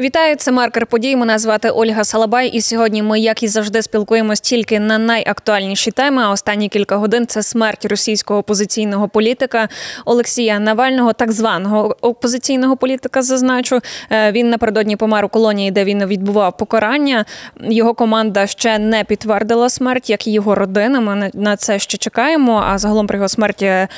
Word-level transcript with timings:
Вітаю, 0.00 0.36
це 0.36 0.52
маркер 0.52 0.86
подій. 0.86 1.16
Мене 1.16 1.38
звати 1.38 1.70
Ольга 1.70 2.04
Салабай. 2.04 2.48
І 2.48 2.60
сьогодні 2.60 3.02
ми, 3.02 3.20
як 3.20 3.42
і 3.42 3.48
завжди, 3.48 3.82
спілкуємось 3.82 4.40
тільки 4.40 4.80
на 4.80 4.98
найактуальніші 4.98 5.90
теми. 5.90 6.22
А 6.22 6.30
останні 6.30 6.68
кілька 6.68 6.96
годин 6.96 7.26
це 7.26 7.42
смерть 7.42 7.84
російського 7.84 8.40
опозиційного 8.40 9.08
політика 9.08 9.68
Олексія 10.04 10.58
Навального, 10.58 11.12
так 11.12 11.32
званого 11.32 11.96
опозиційного 12.00 12.76
політика. 12.76 13.22
Зазначу 13.22 13.80
е, 14.10 14.32
він 14.32 14.50
напередодні 14.50 14.96
помер 14.96 15.24
у 15.24 15.28
колонії, 15.28 15.70
де 15.70 15.84
він 15.84 16.06
відбував 16.06 16.56
покарання. 16.56 17.24
Його 17.60 17.94
команда 17.94 18.46
ще 18.46 18.78
не 18.78 19.04
підтвердила 19.04 19.68
смерть, 19.68 20.10
як 20.10 20.26
і 20.26 20.32
його 20.32 20.54
родина. 20.54 21.00
Ми 21.00 21.30
на 21.34 21.56
це 21.56 21.78
ще 21.78 21.98
чекаємо. 21.98 22.64
А 22.66 22.78
загалом 22.78 23.06
про 23.06 23.16
його 23.16 23.28
смерті 23.28 23.64
е, 23.66 23.88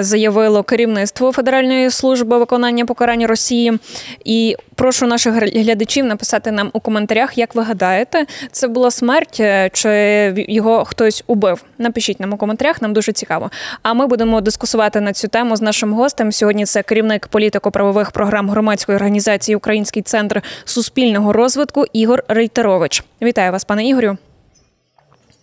заявило 0.00 0.62
керівництво 0.62 1.32
Федеральної 1.32 1.90
служби 1.90 2.38
виконання 2.38 2.86
покарання 2.86 3.26
Росії. 3.26 3.78
І 4.24 4.56
прошу 4.74 5.06
наших 5.06 5.37
глядачів 5.38 6.04
написати 6.04 6.50
нам 6.50 6.70
у 6.72 6.80
коментарях, 6.80 7.38
як 7.38 7.54
ви 7.54 7.62
гадаєте, 7.62 8.26
це 8.52 8.68
була 8.68 8.90
смерть 8.90 9.36
е, 9.40 9.70
чи 9.72 10.34
його 10.48 10.84
хтось 10.84 11.24
убив. 11.26 11.64
Напишіть 11.78 12.20
нам 12.20 12.32
у 12.32 12.36
коментарях, 12.36 12.82
нам 12.82 12.92
дуже 12.92 13.12
цікаво. 13.12 13.50
А 13.82 13.94
ми 13.94 14.06
будемо 14.06 14.40
дискусувати 14.40 15.00
на 15.00 15.12
цю 15.12 15.28
тему 15.28 15.56
з 15.56 15.62
нашим 15.62 15.92
гостем. 15.92 16.32
Сьогодні 16.32 16.64
це 16.64 16.82
керівник 16.82 17.28
політико-правових 17.28 18.10
програм 18.10 18.50
громадської 18.50 18.96
організації 18.96 19.56
Український 19.56 20.02
центр 20.02 20.42
суспільного 20.64 21.32
розвитку 21.32 21.84
Ігор 21.92 22.24
Рейтерович. 22.28 23.04
Вітаю 23.22 23.52
вас, 23.52 23.64
пане 23.64 23.88
Ігорю. 23.88 24.16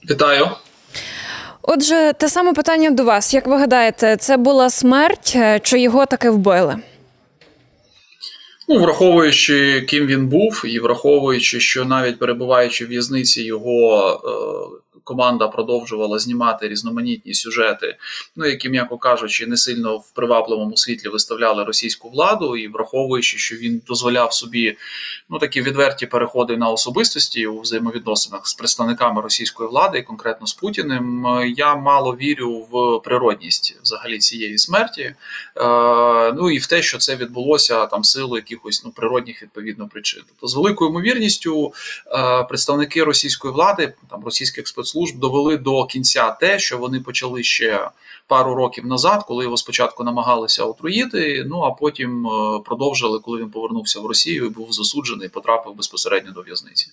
Вітаю. 0.10 0.48
Отже, 1.62 2.14
те 2.18 2.30
саме 2.30 2.54
питання 2.54 2.90
до 2.90 3.04
вас. 3.04 3.34
Як 3.34 3.48
ви 3.48 3.58
гадаєте, 3.58 4.18
це 4.18 4.38
була 4.38 4.70
смерть, 4.70 5.34
е, 5.36 5.60
чи 5.60 5.80
його 5.80 6.06
таки 6.06 6.30
вбили? 6.30 6.76
Ну, 8.68 8.80
враховуючи, 8.80 9.82
ким 9.82 10.06
він 10.06 10.28
був, 10.28 10.64
і 10.66 10.80
враховуючи, 10.80 11.60
що 11.60 11.86
навіть 11.86 12.20
перебуваючи 12.20 12.86
в 12.86 12.88
в'язниці, 12.88 13.44
його 13.44 14.12
е, 14.26 14.82
команда 15.04 15.48
продовжувала 15.48 16.20
знімати 16.20 16.68
різноманітні 16.68 17.34
сюжети, 17.34 17.98
ну 18.36 18.46
які, 18.46 18.70
м'яко 18.70 18.98
кажучи, 18.98 19.48
не 19.48 19.58
сильно 19.58 19.98
в 19.98 20.12
привабливому 20.12 20.78
світлі 20.78 21.10
виставляли 21.10 21.64
російську 21.64 22.10
владу, 22.10 22.58
і 22.58 22.68
враховуючи, 22.68 23.38
що 23.38 23.56
він 23.56 23.82
дозволяв 23.88 24.34
собі 24.34 24.78
ну 25.30 25.40
такі 25.40 25.62
відверті 25.62 26.06
переходи 26.06 26.58
на 26.58 26.70
особистості 26.70 27.48
у 27.48 27.62
взаємовідносинах 27.62 28.48
з 28.48 28.54
представниками 28.54 29.22
російської 29.22 29.70
влади, 29.70 29.98
і 29.98 30.04
конкретно 30.04 30.48
з 30.48 30.54
Путіним, 30.54 31.28
я 31.56 31.76
мало 31.76 32.16
вірю 32.16 32.68
в 32.72 33.04
природність 33.04 33.78
взагалі 33.84 34.18
цієї 34.18 34.58
смерті. 34.58 35.02
Е, 35.02 35.16
ну 36.34 36.52
і 36.52 36.58
в 36.58 36.68
те, 36.68 36.82
що 36.82 36.98
це 36.98 37.16
відбулося 37.16 37.86
там 37.86 38.04
силу 38.04 38.36
якихось 38.36 38.82
ну 38.86 38.92
природних 38.92 39.42
відповідно 39.42 39.88
причин. 39.88 40.24
Тобто 40.28 40.48
з 40.48 40.56
великою 40.56 40.90
ймовірністю 40.90 41.74
е, 42.08 42.44
представники 42.44 43.04
російської 43.04 43.54
влади, 43.54 43.94
там 44.10 44.26
російських 44.26 44.68
спецслужб, 44.68 44.85
спецслужб 44.86 45.20
довели 45.20 45.58
до 45.58 45.86
кінця 45.86 46.32
те, 46.32 46.60
що 46.60 46.78
вони 46.78 47.00
почали 47.00 47.44
ще 47.44 47.90
пару 48.28 48.56
років 48.56 48.86
назад, 48.86 49.24
коли 49.28 49.44
його 49.44 49.58
спочатку 49.58 50.04
намагалися 50.04 50.64
отруїти. 50.64 51.46
Ну 51.48 51.62
а 51.62 51.72
потім 51.72 52.28
е, 52.28 52.60
продовжили, 52.66 53.20
коли 53.20 53.42
він 53.42 53.50
повернувся 53.50 54.00
в 54.00 54.06
Росію 54.06 54.46
і 54.46 54.50
був 54.50 54.72
засуджений, 54.72 55.30
потрапив 55.30 55.76
безпосередньо 55.76 56.32
до 56.32 56.42
в'язниці. 56.42 56.88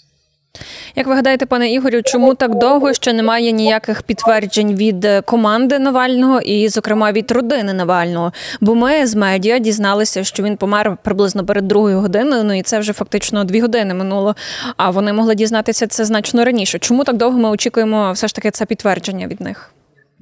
Як 0.97 1.07
ви 1.07 1.15
гадаєте, 1.15 1.47
пане 1.47 1.73
Ігорю, 1.73 2.03
чому 2.03 2.35
так 2.35 2.55
довго 2.55 2.93
ще 2.93 3.12
немає 3.12 3.53
ніяких 3.53 4.03
підтверджень 4.03 4.75
від 4.75 5.05
е, 5.05 5.21
команди 5.21 5.79
Навального 5.79 6.41
і, 6.41 6.69
зокрема, 6.69 7.12
від 7.12 7.31
родини 7.31 7.73
Навального? 7.73 8.33
Бо 8.61 8.75
ми 8.75 9.07
з 9.07 9.15
медіа 9.15 9.59
дізналися, 9.59 10.25
що 10.25 10.43
він 10.43 10.57
помер 10.57 10.97
приблизно 11.03 11.45
перед 11.45 11.69
другою 11.69 12.01
годиною. 12.01 12.45
Ну 12.45 12.59
і 12.59 12.63
це 12.63 12.79
вже 12.79 12.93
фактично 12.93 13.45
дві 13.45 13.61
години 13.61 13.95
минуло. 13.95 14.37
А 14.77 14.91
вони 14.91 15.13
могли 15.13 15.35
дізнатися 15.35 15.87
це 15.87 16.05
значно 16.05 16.45
раніше. 16.45 16.79
Чому 16.79 17.05
так 17.05 17.17
довго 17.17 17.39
ми 17.39 17.48
очікуємо 17.48 18.13
все 18.13 18.29
ж 18.29 18.35
таки 18.35 18.51
це 18.51 18.67
підтвердження 18.67 19.27
від 19.27 19.41
них? 19.41 19.73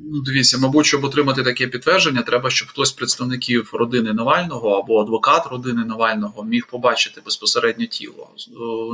Ну, 0.05 0.21
дивіться, 0.21 0.59
мабуть, 0.59 0.87
щоб 0.87 1.05
отримати 1.05 1.43
таке 1.43 1.67
підтвердження, 1.67 2.23
треба, 2.23 2.51
щоб 2.51 2.69
хтось 2.69 2.89
з 2.89 2.93
представників 2.93 3.71
родини 3.73 4.13
Навального 4.13 4.79
або 4.79 5.01
адвокат 5.01 5.47
родини 5.47 5.85
Навального 5.85 6.45
міг 6.45 6.67
побачити 6.67 7.21
безпосередньо 7.25 7.87
тіло. 7.87 8.29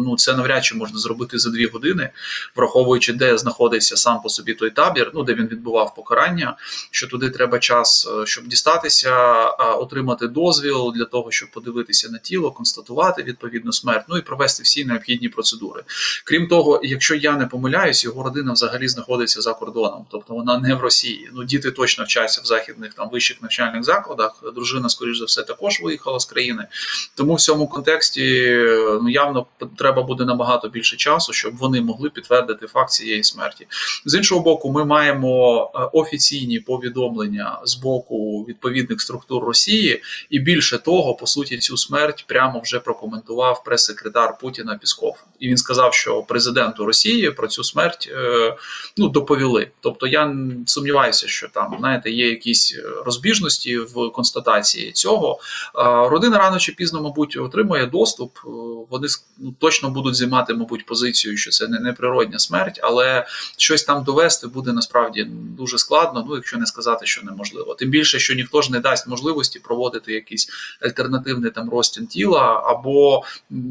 Ну 0.04 0.16
це 0.16 0.36
навряд 0.36 0.64
чи 0.64 0.74
можна 0.74 0.98
зробити 0.98 1.38
за 1.38 1.50
дві 1.50 1.66
години, 1.66 2.10
враховуючи, 2.56 3.12
де 3.12 3.38
знаходиться 3.38 3.96
сам 3.96 4.22
по 4.22 4.28
собі 4.28 4.54
той 4.54 4.70
табір, 4.70 5.10
ну 5.14 5.22
де 5.22 5.34
він 5.34 5.46
відбував 5.46 5.94
покарання. 5.94 6.56
Що 6.90 7.06
туди 7.06 7.30
треба 7.30 7.58
час, 7.58 8.08
е, 8.22 8.26
щоб 8.26 8.46
дістатися, 8.46 9.44
отримати 9.58 10.28
дозвіл 10.28 10.92
для 10.96 11.04
того, 11.04 11.30
щоб 11.30 11.50
подивитися 11.50 12.08
на 12.10 12.18
тіло, 12.18 12.50
констатувати 12.50 13.22
відповідну 13.22 13.72
смерть, 13.72 14.04
ну 14.08 14.16
і 14.18 14.22
провести 14.22 14.62
всі 14.62 14.84
необхідні 14.84 15.28
процедури. 15.28 15.82
Крім 16.24 16.48
того, 16.48 16.80
якщо 16.82 17.14
я 17.14 17.36
не 17.36 17.46
помиляюсь, 17.46 18.04
його 18.04 18.22
родина 18.22 18.52
взагалі 18.52 18.88
знаходиться 18.88 19.40
за 19.40 19.54
кордоном, 19.54 20.06
тобто 20.10 20.34
вона 20.34 20.58
не 20.58 20.74
в 20.74 20.80
Росії. 20.80 20.95
Росії. 20.96 21.30
Ну, 21.34 21.44
діти 21.44 21.70
точно 21.70 22.04
вчаться 22.04 22.40
в 22.44 22.46
західних 22.46 22.94
там 22.94 23.10
вищих 23.10 23.42
навчальних 23.42 23.84
закладах. 23.84 24.42
Дружина, 24.54 24.88
скоріш 24.88 25.18
за 25.18 25.24
все, 25.24 25.42
також 25.42 25.80
виїхала 25.80 26.20
з 26.20 26.24
країни. 26.24 26.66
Тому 27.14 27.34
в 27.34 27.40
цьому 27.40 27.68
контексті 27.68 28.56
ну 29.02 29.08
явно 29.08 29.46
треба 29.78 30.02
буде 30.02 30.24
набагато 30.24 30.68
більше 30.68 30.96
часу, 30.96 31.32
щоб 31.32 31.56
вони 31.56 31.80
могли 31.80 32.10
підтвердити 32.10 32.66
факт 32.66 32.90
цієї 32.90 33.24
смерті. 33.24 33.66
З 34.04 34.14
іншого 34.14 34.40
боку, 34.40 34.72
ми 34.72 34.84
маємо 34.84 35.64
е, 35.74 35.78
офіційні 35.92 36.60
повідомлення 36.60 37.58
з 37.64 37.74
боку 37.74 38.44
відповідних 38.48 39.00
структур 39.00 39.44
Росії, 39.44 40.02
і 40.30 40.38
більше 40.38 40.78
того, 40.78 41.14
по 41.14 41.26
суті, 41.26 41.58
цю 41.58 41.76
смерть 41.76 42.24
прямо 42.28 42.60
вже 42.60 42.80
прокоментував 42.80 43.64
прес-секретар 43.64 44.38
Путіна 44.38 44.78
Пісков. 44.78 45.16
І 45.40 45.48
він 45.48 45.56
сказав, 45.56 45.94
що 45.94 46.22
президенту 46.22 46.86
Росії 46.86 47.30
про 47.30 47.48
цю 47.48 47.64
смерть 47.64 48.08
е, 48.12 48.56
ну 48.96 49.08
доповіли. 49.08 49.70
Тобто 49.80 50.06
я 50.06 50.36
сумніваюся, 50.66 51.28
що 51.28 51.48
там 51.48 51.76
знаєте, 51.78 52.10
є 52.10 52.28
якісь 52.28 52.78
е, 52.78 52.88
розбіжності 53.04 53.78
в 53.78 54.10
констатації 54.12 54.92
цього. 54.92 55.40
Родина 56.10 56.38
рано 56.38 56.58
чи 56.58 56.72
пізно, 56.72 57.02
мабуть, 57.02 57.36
отримує 57.36 57.86
доступ. 57.86 58.38
Е, 58.38 58.48
вони 58.90 59.08
ну, 59.38 59.54
точно 59.58 59.90
будуть 59.90 60.14
займати, 60.14 60.54
мабуть, 60.54 60.86
позицію, 60.86 61.36
що 61.36 61.50
це 61.50 61.68
не 61.68 61.80
неприродня 61.80 62.38
смерть, 62.38 62.80
але 62.82 63.26
щось 63.56 63.84
там 63.84 64.04
довести 64.04 64.46
буде 64.46 64.72
насправді 64.72 65.24
дуже 65.30 65.78
складно. 65.78 66.24
Ну, 66.28 66.34
якщо 66.34 66.58
не 66.58 66.66
сказати, 66.66 67.06
що 67.06 67.22
неможливо. 67.22 67.74
Тим 67.74 67.90
більше, 67.90 68.18
що 68.18 68.34
ніхто 68.34 68.62
ж 68.62 68.72
не 68.72 68.80
дасть 68.80 69.08
можливості 69.08 69.58
проводити 69.58 70.12
якийсь 70.12 70.48
альтернативний 70.82 71.50
там 71.50 71.70
розтін 71.70 72.06
тіла. 72.06 72.62
Або 72.66 73.24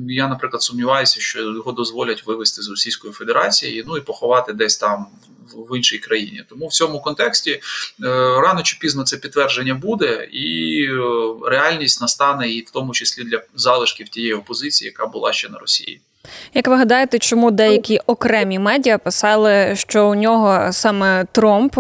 я, 0.08 0.28
наприклад, 0.28 0.64
сумніваюся, 0.64 1.20
що 1.20 1.55
його 1.56 1.72
дозволять 1.72 2.26
вивезти 2.26 2.62
з 2.62 2.70
Російської 2.70 3.14
Федерації, 3.14 3.84
ну 3.88 3.98
і 3.98 4.02
поховати 4.02 4.54
десь 4.54 4.78
там 4.78 5.06
в 5.54 5.78
іншій 5.78 6.00
країні. 6.00 6.44
Тому 6.50 6.68
в 6.68 6.74
цьому 6.74 7.02
контексті 7.02 7.52
е, 7.52 7.62
рано 8.42 8.64
чи 8.64 8.78
пізно 8.80 9.04
це 9.04 9.18
підтвердження 9.18 9.74
буде, 9.74 10.30
і 10.32 10.82
е, 10.84 11.00
реальність 11.46 12.02
настане 12.02 12.52
і 12.52 12.62
в 12.62 12.70
тому 12.70 12.94
числі 12.94 13.24
для 13.24 13.42
залишків 13.56 14.10
тієї 14.10 14.34
опозиції, 14.34 14.86
яка 14.86 15.06
була 15.06 15.34
ще 15.34 15.50
на 15.50 15.58
Росії. 15.58 16.02
Як 16.54 16.68
ви 16.68 16.76
гадаєте, 16.76 17.20
чому 17.20 17.52
деякі 17.52 18.00
окремі 18.06 18.60
медіа 18.60 18.98
писали, 18.98 19.76
що 19.76 20.08
у 20.08 20.16
нього 20.16 20.72
саме 20.72 21.26
Тромп 21.32 21.78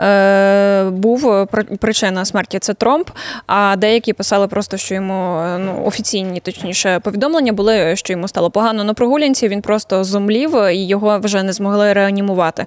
е, 0.00 0.84
був 0.90 1.46
причина 1.80 2.24
смерті 2.24 2.58
це 2.58 2.74
Тромп, 2.74 3.10
а 3.46 3.76
деякі 3.76 4.12
писали 4.12 4.48
просто, 4.48 4.76
що 4.76 4.94
йому 4.94 5.42
ну 5.58 5.82
офіційні, 5.84 6.40
точніше, 6.40 7.00
повідомлення 7.00 7.52
були, 7.52 7.96
що 7.96 8.12
йому 8.12 8.28
стало 8.28 8.50
погано 8.50 8.84
на 8.84 8.94
прогулянці. 8.94 9.48
Він 9.48 9.62
просто 9.62 10.04
зумлів 10.04 10.68
і 10.72 10.86
його 10.86 11.18
вже 11.18 11.42
не 11.42 11.52
змогли 11.52 11.92
реанімувати. 11.92 12.66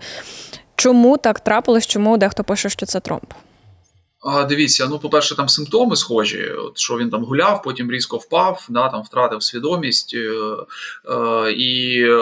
Чому 0.76 1.18
так 1.18 1.40
трапилось? 1.40 1.88
Чому 1.88 2.18
дехто 2.18 2.44
пише, 2.44 2.70
що 2.70 2.86
це 2.86 3.00
Тромп? 3.00 3.34
А, 4.22 4.44
Дивіться, 4.44 4.88
ну, 4.88 5.00
по-перше, 5.00 5.36
там 5.36 5.50
симптоми 5.50 5.96
схожі, 5.96 6.50
от, 6.50 6.78
що 6.78 6.98
він 6.98 7.10
там 7.10 7.24
гуляв, 7.24 7.64
потім 7.64 7.92
різко 7.92 8.18
впав, 8.18 8.66
да, 8.70 8.90
там 8.90 9.02
втратив 9.02 9.44
свідомість. 9.44 10.14
Е, 10.14 10.30
е, 11.12 11.52
і, 11.52 12.02
е, 12.04 12.18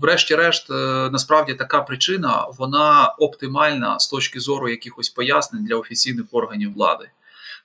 врешті-решт, 0.00 0.70
е, 0.70 0.74
насправді 1.10 1.54
така 1.54 1.82
причина 1.82 2.46
вона 2.58 3.14
оптимальна 3.18 3.98
з 3.98 4.08
точки 4.08 4.40
зору 4.40 4.68
якихось 4.68 5.08
пояснень 5.08 5.64
для 5.64 5.76
офіційних 5.76 6.26
органів 6.32 6.74
влади. 6.74 7.08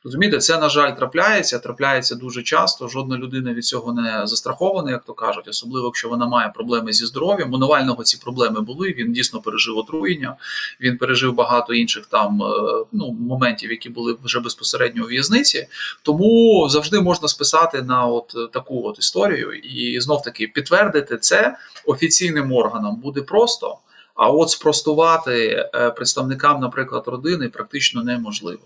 Розумієте, 0.03 0.37
це, 0.37 0.57
на 0.57 0.69
жаль, 0.69 0.91
трапляється, 0.91 1.59
трапляється 1.59 2.15
дуже 2.15 2.43
часто. 2.43 2.87
Жодна 2.87 3.17
людина 3.17 3.53
від 3.53 3.65
цього 3.65 3.93
не 3.93 4.27
застрахована, 4.27 4.91
як 4.91 5.03
то 5.03 5.13
кажуть, 5.13 5.47
особливо 5.47 5.87
якщо 5.87 6.09
вона 6.09 6.27
має 6.27 6.49
проблеми 6.49 6.93
зі 6.93 7.05
здоров'ям. 7.05 7.53
У 7.53 7.57
Навального 7.57 8.03
ці 8.03 8.17
проблеми 8.17 8.61
були. 8.61 8.93
Він 8.97 9.13
дійсно 9.13 9.41
пережив 9.41 9.77
отруєння, 9.77 10.35
він 10.81 10.97
пережив 10.97 11.33
багато 11.33 11.73
інших 11.73 12.05
там 12.05 12.43
е, 12.43 12.45
ну, 12.91 13.11
моментів, 13.11 13.71
які 13.71 13.89
були 13.89 14.17
вже 14.23 14.39
безпосередньо 14.39 15.03
у 15.03 15.07
в'язниці. 15.07 15.67
Тому 16.01 16.67
завжди 16.69 17.01
можна 17.01 17.27
списати 17.27 17.81
на 17.81 18.05
от 18.05 18.51
таку 18.53 18.87
от 18.87 18.99
історію, 18.99 19.53
і 19.53 20.01
знов 20.01 20.21
таки 20.21 20.47
підтвердити 20.47 21.17
це 21.17 21.57
офіційним 21.85 22.53
органам 22.53 22.95
буде 22.95 23.21
просто. 23.21 23.77
А 24.15 24.29
от 24.29 24.49
спростувати 24.49 25.65
е, 25.75 25.89
представникам, 25.89 26.61
наприклад, 26.61 27.03
родини 27.07 27.49
практично 27.49 28.03
неможливо. 28.03 28.61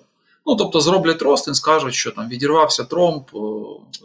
Ну, 0.48 0.56
тобто 0.56 0.82
зроблять 0.82 1.22
ростин, 1.22 1.56
скажуть, 1.56 1.94
що 1.94 2.12
там 2.12 2.30
відірвався 2.30 2.84
тромб 2.84 3.24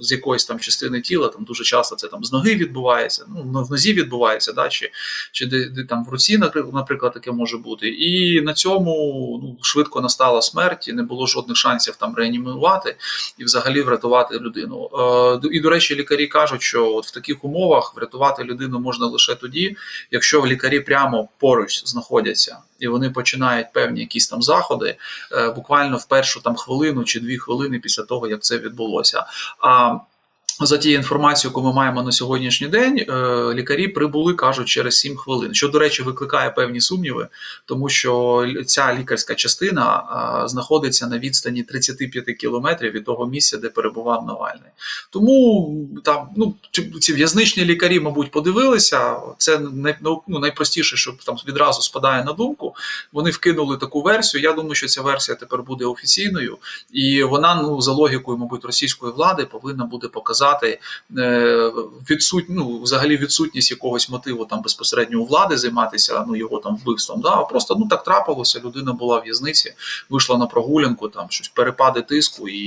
з 0.00 0.12
якоїсь 0.12 0.44
там 0.44 0.58
частини 0.58 1.00
тіла, 1.00 1.28
там 1.28 1.44
дуже 1.44 1.64
часто 1.64 1.96
це 1.96 2.08
там 2.08 2.25
з 2.25 2.32
ноги 2.32 2.54
відбувається, 2.54 3.25
ну 3.28 3.62
в 3.62 3.70
нозі 3.70 3.92
відбувається, 3.92 4.52
да, 4.52 4.69
чи 4.69 4.90
чи 5.32 5.46
де, 5.46 5.69
де 5.69 5.84
там 5.84 6.04
в 6.04 6.08
руці, 6.08 6.38
наприклад, 6.72 7.12
таке 7.12 7.32
може 7.32 7.58
бути. 7.58 7.88
І 7.88 8.40
на 8.42 8.54
цьому 8.54 8.92
ну, 9.42 9.56
швидко 9.62 10.00
настала 10.00 10.42
смерть, 10.42 10.88
і 10.88 10.92
не 10.92 11.02
було 11.02 11.26
жодних 11.26 11.56
шансів 11.56 11.96
там 11.96 12.14
реанімувати 12.14 12.96
і 13.38 13.44
взагалі 13.44 13.82
врятувати 13.82 14.38
людину. 14.38 14.90
Е, 15.44 15.48
І, 15.52 15.60
до 15.60 15.70
речі, 15.70 15.96
лікарі 15.96 16.26
кажуть, 16.26 16.62
що 16.62 16.94
от 16.94 17.06
в 17.06 17.10
таких 17.10 17.44
умовах 17.44 17.94
врятувати 17.96 18.44
людину 18.44 18.81
можна 18.81 19.06
лише 19.06 19.34
тоді, 19.34 19.76
якщо 20.10 20.46
лікарі 20.46 20.81
прямо 20.81 21.28
поруч 21.38 21.82
знаходяться 21.84 22.58
і 22.81 22.88
вони 22.88 23.11
починають 23.11 23.73
певні 23.73 24.00
якісь 24.00 24.29
там 24.29 24.43
заходи 24.43 24.97
е, 25.32 25.50
буквально 25.50 25.97
в 25.97 26.05
першу 26.05 26.41
там 26.41 26.56
хвилину 26.56 27.05
чи 27.05 27.21
дві 27.21 27.38
хвилини 27.38 27.79
після 27.79 28.03
того, 28.03 28.29
як 28.29 28.43
це 28.43 28.59
відбулося. 28.59 29.25
А 29.61 29.99
за 30.66 30.78
тією 30.78 30.98
інформацією, 30.98 31.50
яку 31.50 31.62
ми 31.62 31.72
маємо 31.72 32.02
на 32.02 32.12
сьогоднішній 32.12 32.68
день, 32.68 32.98
е, 32.98 33.04
лікарі 33.54 33.88
прибули, 33.88 34.34
кажуть, 34.34 34.68
через 34.68 34.98
7 34.98 35.16
хвилин. 35.16 35.54
Що, 35.54 35.68
до 35.68 35.78
речі, 35.78 36.02
викликає 36.02 36.50
певні 36.50 36.80
сумніви, 36.80 37.28
тому 37.64 37.88
що 37.88 38.46
ця 38.66 38.94
лікарська 38.94 39.34
частина 39.34 40.02
знаходиться 40.46 41.06
на 41.06 41.18
відстані 41.18 41.62
35 41.62 42.24
кілометрів 42.24 42.92
від 42.92 43.04
того 43.04 43.26
місця, 43.26 43.56
де 43.58 43.68
перебував 43.68 44.26
Навальний. 44.26 44.70
Тому 45.10 45.70
там 46.04 46.28
ну 46.36 46.54
ці 47.00 47.12
в'язничні 47.12 47.64
лікарі, 47.64 48.00
мабуть, 48.00 48.30
подивилися. 48.30 49.16
Це 49.38 49.58
ну, 50.00 50.22
ну, 50.28 50.38
найпростіше, 50.38 50.96
що 50.96 51.12
там 51.26 51.36
відразу 51.48 51.82
спадає 51.82 52.24
на 52.24 52.32
думку. 52.32 52.74
Вони 53.12 53.30
вкинули 53.30 53.76
таку 53.76 54.02
версію. 54.02 54.42
Я 54.42 54.52
думаю, 54.52 54.74
що 54.74 54.86
ця 54.86 55.02
версія 55.02 55.36
тепер 55.36 55.62
буде 55.62 55.84
офіційною, 55.84 56.58
і 56.90 57.22
вона 57.22 57.54
ну 57.62 57.80
за 57.80 57.92
логікою, 57.92 58.38
мабуть, 58.38 58.64
російської 58.64 59.12
влади 59.12 59.44
повинна 59.44 59.84
буде 59.84 60.08
показати 60.08 60.50
показати 60.50 60.79
е, 61.19 61.73
відсут, 62.11 62.44
ну, 62.49 62.82
взагалі 62.82 63.17
відсутність 63.17 63.70
якогось 63.70 64.08
мотиву 64.08 64.44
там 64.44 64.62
безпосередньо 64.62 65.20
у 65.20 65.25
влади 65.25 65.56
займатися 65.56 66.25
ну 66.29 66.37
його 66.37 66.58
там 66.58 66.76
вбивством. 66.76 67.20
Да? 67.20 67.37
Просто 67.37 67.76
ну 67.79 67.87
так 67.88 68.05
трапилося. 68.05 68.61
Людина 68.64 68.93
була 68.93 69.19
в 69.19 69.23
в'язниці, 69.23 69.75
вийшла 70.11 70.38
на 70.38 70.47
прогулянку, 70.47 71.08
там 71.08 71.26
щось 71.31 71.49
перепади 71.49 72.02
тиску, 72.02 72.49
і, 72.49 72.58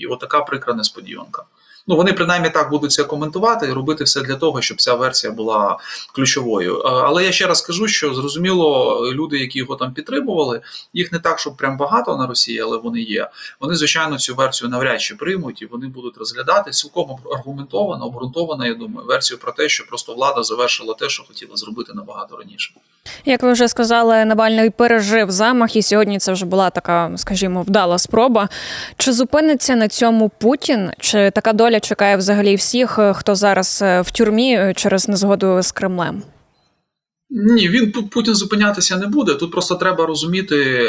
і 0.00 0.06
отака 0.06 0.40
прикра 0.40 0.74
несподіванка. 0.74 1.44
Ну 1.86 1.96
вони 1.96 2.12
принаймні 2.12 2.50
так 2.50 2.70
будуть 2.70 2.92
це 2.92 3.04
коментувати 3.04 3.66
і 3.66 3.72
робити 3.72 4.04
все 4.04 4.20
для 4.20 4.36
того, 4.36 4.62
щоб 4.62 4.80
ця 4.80 4.94
версія 4.94 5.32
була 5.32 5.78
ключовою. 6.14 6.78
Але 6.78 7.24
я 7.24 7.32
ще 7.32 7.46
раз 7.46 7.58
скажу, 7.58 7.88
що 7.88 8.14
зрозуміло, 8.14 9.00
люди, 9.12 9.38
які 9.38 9.58
його 9.58 9.76
там 9.76 9.92
підтримували, 9.92 10.60
їх 10.92 11.12
не 11.12 11.18
так, 11.18 11.38
щоб 11.38 11.56
прям 11.56 11.76
багато 11.76 12.16
на 12.16 12.26
Росії, 12.26 12.60
але 12.60 12.76
вони 12.76 13.00
є. 13.00 13.30
Вони 13.60 13.74
звичайно 13.74 14.18
цю 14.18 14.34
версію 14.34 14.70
навряд 14.70 15.00
чи 15.00 15.14
приймуть 15.14 15.62
і 15.62 15.66
вони 15.66 15.86
будуть 15.86 16.16
розглядати 16.16 16.70
цілком 16.70 17.16
аргументовано, 17.34 18.06
обґрунтовано, 18.06 18.66
я 18.66 18.74
думаю, 18.74 19.06
версію 19.06 19.38
про 19.38 19.52
те, 19.52 19.68
що 19.68 19.86
просто 19.86 20.14
влада 20.14 20.42
завершила 20.42 20.94
те, 20.94 21.08
що 21.08 21.24
хотіла 21.24 21.56
зробити 21.56 21.92
набагато 21.94 22.36
раніше. 22.36 22.74
Як 23.24 23.42
ви 23.42 23.52
вже 23.52 23.68
сказали, 23.68 24.24
Навальний 24.24 24.70
пережив 24.70 25.30
замах, 25.30 25.76
і 25.76 25.82
сьогодні 25.82 26.18
це 26.18 26.32
вже 26.32 26.46
була 26.46 26.70
така, 26.70 27.10
скажімо, 27.16 27.62
вдала 27.62 27.98
спроба. 27.98 28.48
Чи 28.96 29.12
зупиниться 29.12 29.76
на 29.76 29.88
цьому 29.88 30.28
Путін? 30.28 30.90
Чи 31.00 31.30
така 31.30 31.52
доля 31.52 31.73
чекає 31.80 32.16
взагалі 32.16 32.56
всіх, 32.56 32.98
е, 32.98 33.12
хто 33.12 33.34
зараз 33.34 33.80
е, 33.82 34.00
в 34.00 34.10
тюрмі 34.10 34.56
е, 34.56 34.74
через 34.76 35.08
незгоду 35.08 35.62
з 35.62 35.72
Кремлем? 35.72 36.22
Ні, 37.30 37.68
він 37.68 37.92
Путін 37.92 38.34
зупинятися 38.34 38.96
не 38.96 39.06
буде. 39.06 39.34
Тут 39.34 39.52
просто 39.52 39.74
треба 39.74 40.06
розуміти, 40.06 40.88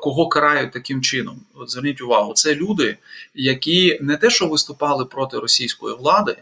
кого 0.00 0.28
карають 0.28 0.72
таким 0.72 1.02
чином. 1.02 1.40
От 1.54 1.70
Зверніть 1.70 2.00
увагу, 2.00 2.32
це 2.34 2.54
люди, 2.54 2.96
які 3.34 3.98
не 4.00 4.16
те, 4.16 4.30
що 4.30 4.46
виступали 4.46 5.04
проти 5.04 5.38
російської 5.38 5.96
влади 5.96 6.36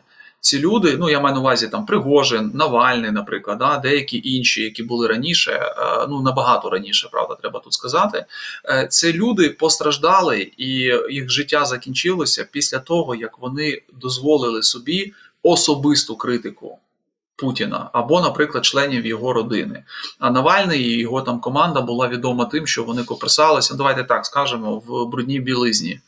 ці 0.47 0.59
люди, 0.59 0.97
ну 1.01 1.11
я 1.11 1.21
маю 1.21 1.35
на 1.35 1.41
увазі 1.41 1.69
там 1.69 1.87
Пригожин, 1.87 2.51
Навальний, 2.55 3.11
наприклад, 3.11 3.59
да, 3.59 3.79
деякі 3.79 4.21
інші, 4.25 4.63
які 4.63 4.83
були 4.83 5.07
раніше, 5.07 5.53
е, 5.53 6.07
ну 6.09 6.23
набагато 6.23 6.71
раніше, 6.71 7.09
правда, 7.13 7.35
треба 7.35 7.61
тут 7.61 7.73
сказати. 7.73 8.25
Це 8.89 9.13
люди 9.13 9.51
постраждали, 9.51 10.53
і 10.57 10.69
їх 11.11 11.31
життя 11.31 11.65
закінчилося 11.65 12.49
після 12.53 12.79
того, 12.79 13.15
як 13.15 13.39
вони 13.39 13.83
дозволили 13.93 14.63
собі 14.63 15.13
особисту 15.43 16.17
критику. 16.17 16.79
Путіна 17.39 17.91
або, 17.93 18.21
наприклад, 18.21 18.65
членів 18.65 19.07
його 19.07 19.33
родини. 19.33 19.85
А 20.19 20.31
Навальний 20.31 20.83
і 20.83 20.99
його 20.99 21.23
там 21.23 21.41
команда 21.41 21.81
була 21.81 22.09
відома 22.09 22.45
тим, 22.45 22.67
що 22.67 22.85
вони 22.85 23.05
коперсалися. 23.05 23.75
Давайте 23.75 24.05
так 24.05 24.27
скажемо 24.27 24.79
в 24.79 25.07
брудній 25.07 25.41
білизні. 25.41 26.01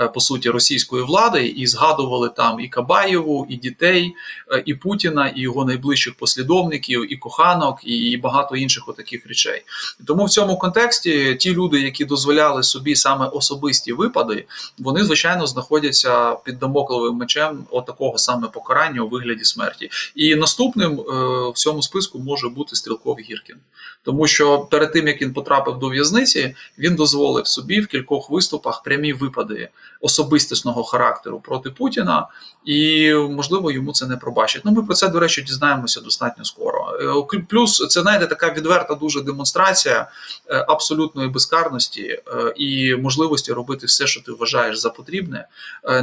Е, 0.00 0.08
по 0.08 0.20
суті 0.20 0.50
російської 0.50 1.04
влади 1.04 1.46
і 1.46 1.66
згадували 1.66 2.28
там 2.28 2.60
і 2.60 2.68
Кабаєву, 2.68 3.46
і 3.48 3.56
дітей, 3.56 4.14
е, 4.52 4.62
і 4.66 4.74
Путіна, 4.74 5.28
і 5.28 5.40
його 5.40 5.64
найближчих 5.64 6.14
послідовників, 6.14 7.12
і 7.12 7.16
коханок, 7.16 7.78
і 7.84 8.16
багато 8.16 8.56
інших 8.56 8.88
отаких 8.88 9.26
речей. 9.26 9.62
Тому 10.06 10.24
в 10.24 10.30
цьому 10.30 10.58
контексті 10.58 11.34
ті 11.34 11.54
люди, 11.54 11.80
які 11.80 12.04
дозволяли 12.04 12.62
собі 12.62 12.96
саме 12.96 13.26
особисті 13.26 13.92
випади, 13.92 14.46
вони 14.78 15.04
звичайно 15.04 15.46
знаходяться 15.46 16.34
під 16.34 16.58
дамокловим 16.58 17.14
мечем 17.14 17.64
отакого 17.70 18.18
саме 18.18 18.48
покарання 18.48 19.00
у 19.00 19.08
вигляді 19.08 19.44
смерті. 19.44 19.90
І 20.14 20.34
наступним 20.34 21.00
е, 21.00 21.04
в 21.50 21.54
цьому 21.54 21.82
списку 21.82 22.18
може 22.18 22.48
бути 22.48 22.76
стрілков 22.76 23.16
Гіркін, 23.18 23.56
тому 24.04 24.26
що 24.26 24.58
перед 24.58 24.92
тим 24.92 25.08
як 25.08 25.22
він 25.22 25.32
потрапив 25.32 25.78
до 25.78 25.88
в'язниці, 25.88 26.54
він 26.78 26.94
дозволив 26.94 27.46
собі 27.46 27.80
в 27.80 27.86
кількох 27.86 28.30
виступах 28.30 28.82
прямі 28.82 29.12
випади 29.12 29.68
особистісного 30.00 30.84
характеру 30.84 31.40
проти 31.40 31.70
Путіна, 31.70 32.26
і 32.64 33.12
можливо 33.14 33.70
йому 33.70 33.92
це 33.92 34.06
не 34.06 34.16
пробачать. 34.16 34.62
Ну 34.64 34.72
ми 34.72 34.82
про 34.82 34.94
це 34.94 35.08
до 35.08 35.20
речі 35.20 35.42
дізнаємося 35.42 36.00
достатньо 36.00 36.44
скоро. 36.44 36.98
Е, 37.34 37.38
плюс 37.48 37.88
це 37.88 38.02
знаєте, 38.02 38.26
така 38.26 38.52
відверта 38.52 38.94
дуже 38.94 39.20
демонстрація 39.20 40.10
е, 40.48 40.64
абсолютної 40.68 41.28
безкарності 41.28 42.02
е, 42.02 42.22
і 42.56 42.94
можливості 42.94 43.52
робити 43.52 43.86
все, 43.86 44.06
що 44.06 44.22
ти 44.22 44.32
вважаєш 44.32 44.78
за 44.78 44.90
потрібне, 44.90 45.46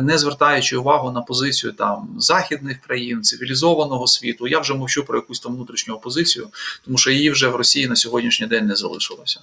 не 0.01 0.18
звертаючи 0.18 0.77
увагу 0.77 1.12
на 1.12 1.22
позицію 1.22 1.74
там 1.74 2.16
західних 2.19 2.81
країн, 2.81 3.24
цивілізованого 3.24 4.07
світу. 4.07 4.48
Я 4.48 4.60
вже 4.60 4.74
мовчу 4.74 5.06
про 5.06 5.18
якусь 5.18 5.39
там 5.39 5.56
внутрішню 5.56 5.94
опозицію, 5.94 6.48
тому 6.86 6.98
що 6.98 7.12
її 7.12 7.31
вже 7.31 7.48
в 7.48 7.56
Росії 7.56 7.88
на 7.88 7.95
сьогоднішній 7.95 8.48
день 8.48 8.66
не 8.66 8.75
залишилося. 8.75 9.39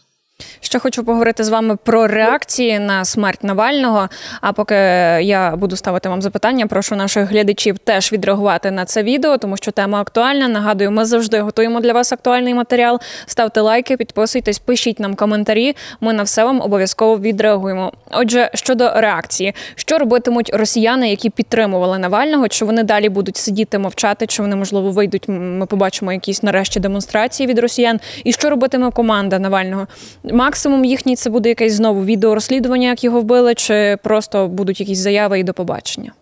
Ще 0.60 0.78
хочу 0.78 1.04
поговорити 1.04 1.44
з 1.44 1.48
вами 1.48 1.76
про 1.76 2.06
реакції 2.06 2.78
на 2.78 3.04
смерть 3.04 3.44
Навального. 3.44 4.08
А 4.40 4.52
поки 4.52 4.74
я 5.22 5.56
буду 5.56 5.76
ставити 5.76 6.08
вам 6.08 6.22
запитання, 6.22 6.66
прошу 6.66 6.96
наших 6.96 7.28
глядачів 7.28 7.78
теж 7.78 8.12
відреагувати 8.12 8.70
на 8.70 8.84
це 8.84 9.02
відео, 9.02 9.38
тому 9.38 9.56
що 9.56 9.70
тема 9.70 10.00
актуальна. 10.00 10.48
Нагадую, 10.48 10.90
ми 10.90 11.04
завжди 11.04 11.40
готуємо 11.40 11.80
для 11.80 11.92
вас 11.92 12.12
актуальний 12.12 12.54
матеріал. 12.54 13.00
Ставте 13.26 13.60
лайки, 13.60 13.96
підписуйтесь, 13.96 14.58
пишіть 14.58 15.00
нам 15.00 15.14
коментарі. 15.14 15.76
Ми 16.00 16.12
на 16.12 16.22
все 16.22 16.44
вам 16.44 16.60
обов'язково 16.60 17.18
відреагуємо. 17.18 17.92
Отже, 18.10 18.50
щодо 18.54 18.92
реакції, 19.00 19.54
що 19.74 19.98
робитимуть 19.98 20.50
росіяни, 20.54 21.10
які 21.10 21.30
підтримували 21.30 21.98
Навального? 21.98 22.48
Чи 22.48 22.64
вони 22.64 22.82
далі 22.82 23.08
будуть 23.08 23.36
сидіти, 23.36 23.78
мовчати? 23.78 24.26
Чи 24.26 24.42
вони 24.42 24.56
можливо 24.56 24.90
вийдуть? 24.90 25.28
Ми 25.28 25.66
побачимо 25.66 26.12
якісь 26.12 26.42
нарешті 26.42 26.80
демонстрації 26.80 27.46
від 27.46 27.58
росіян? 27.58 28.00
І 28.24 28.32
що 28.32 28.50
робитиме 28.50 28.90
команда 28.90 29.38
Навального? 29.38 29.86
Максимум 30.32 30.84
їхній 30.84 31.16
це 31.16 31.30
буде 31.30 31.48
якесь 31.48 31.72
знову 31.72 32.04
відеорозслідування, 32.04 32.88
як 32.88 33.04
його 33.04 33.20
вбили, 33.20 33.54
чи 33.54 33.98
просто 34.02 34.48
будуть 34.48 34.80
якісь 34.80 34.98
заяви 34.98 35.40
і 35.40 35.44
до 35.44 35.54
побачення. 35.54 36.12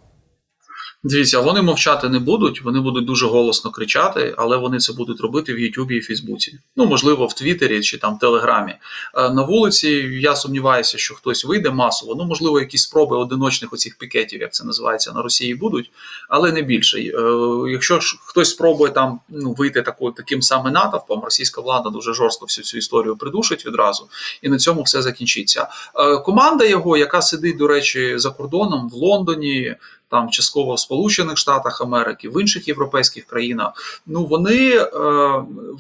Дивіться, 1.09 1.41
вони 1.41 1.63
мовчати 1.63 2.09
не 2.09 2.19
будуть, 2.19 2.63
вони 2.63 2.81
будуть 2.81 3.05
дуже 3.05 3.27
голосно 3.27 3.71
кричати, 3.71 4.35
але 4.39 4.57
вони 4.57 4.79
це 4.79 4.93
будуть 4.93 5.21
робити 5.21 5.55
в 5.55 5.59
Ютубі 5.59 5.97
і 5.97 6.01
Фейсбуці. 6.01 6.59
Ну, 6.77 6.87
можливо, 6.87 7.27
в 7.27 7.35
Твіттері 7.35 7.81
чи 7.81 7.99
там 7.99 8.17
в 8.17 8.19
Телеграмі. 8.19 8.75
Е, 9.15 9.31
на 9.31 9.43
вулиці 9.43 9.89
я 10.21 10.37
сумніваюся, 10.37 10.99
що 10.99 11.15
хтось 11.15 11.45
вийде 11.45 11.71
масово. 11.71 12.15
Ну, 12.15 12.25
можливо, 12.25 12.61
якісь 12.61 12.83
спроби 12.83 13.17
одиночних 13.17 13.73
оцих 13.73 13.99
пікетів, 13.99 14.41
як 14.41 14.55
це 14.55 14.65
називається, 14.65 15.13
на 15.13 15.23
Росії 15.23 15.55
будуть, 15.55 15.91
але 16.29 16.53
не 16.53 16.63
більше. 16.63 16.99
Е, 16.99 17.13
якщо 17.71 18.01
ж 18.01 18.17
хтось 18.21 18.51
спробує 18.51 18.93
там 18.93 19.21
ну, 19.29 19.53
вийти 19.53 19.83
таку, 19.83 20.11
таким 20.11 20.43
самим 20.43 20.73
натовпом, 20.73 21.25
російська 21.25 21.61
влада 21.61 21.91
дуже 21.91 22.15
жорстко 22.15 22.47
всю 22.47 22.65
цю 22.65 22.79
історію 22.79 23.17
придушить 23.17 23.67
відразу, 23.67 24.09
і 24.43 24.49
на 24.49 24.59
цьому 24.59 24.83
все 24.83 25.03
закінчиться. 25.03 25.69
Е, 25.95 26.17
команда 26.17 26.65
його, 26.65 26.97
яка 26.97 27.23
сидить, 27.23 27.57
до 27.57 27.67
речі, 27.67 28.19
за 28.19 28.31
кордоном 28.31 28.89
в 28.89 28.95
Лондоні 28.95 29.77
там 30.11 30.31
частково 30.31 30.75
в 30.75 30.81
Сполучених 30.81 31.39
Штатах 31.39 31.81
Америки, 31.81 32.29
в 32.29 32.41
інших 32.41 32.69
європейських 32.69 33.25
країнах. 33.25 34.03
Ну 34.07 34.25
вони, 34.25 34.77
е, 34.77 34.89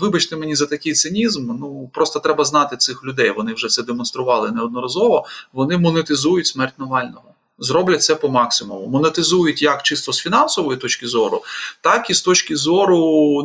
вибачте 0.00 0.37
мені 0.37 0.54
за 0.54 0.66
такий 0.66 0.92
цинізм. 0.92 1.56
Ну 1.61 1.90
просто 1.92 2.21
треба 2.21 2.45
знати 2.45 2.76
цих 2.76 3.04
людей. 3.04 3.30
Вони 3.30 3.52
вже 3.52 3.68
це 3.68 3.83
демонстрували 3.83 4.50
неодноразово. 4.50 5.25
Вони 5.52 5.78
монетизують 5.78 6.47
смерть 6.47 6.78
Навального. 6.78 7.36
Зроблять 7.58 8.02
це 8.02 8.14
по 8.14 8.28
максимуму. 8.28 8.86
Монетизують 8.86 9.62
як 9.62 9.82
чисто 9.82 10.12
з 10.12 10.18
фінансової 10.18 10.78
точки 10.78 11.06
зору, 11.06 11.42
так 11.80 12.10
і 12.10 12.14
з 12.14 12.22
точки 12.22 12.56
зору 12.56 12.96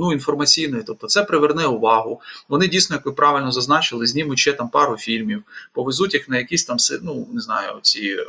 ну, 0.02 0.14
інформаційної. 0.14 0.84
Тобто 0.88 1.08
це 1.08 1.24
приверне 1.24 1.66
увагу. 1.66 2.22
Вони 2.50 2.68
дійсно, 2.68 2.96
як 2.96 3.06
ви 3.06 3.12
правильно 3.12 3.52
зазначили, 3.52 4.08
знімуть 4.08 4.40
ще 4.40 4.54
там 4.54 4.70
пару 4.70 4.98
фільмів, 4.98 5.44
повезуть 5.74 6.14
їх 6.14 6.30
на 6.30 6.38
якісь 6.38 6.66
там 6.66 6.78
ну, 7.02 7.28
не 7.34 7.42
знаю, 7.42 7.80
ці 7.82 8.16
е, 8.20 8.26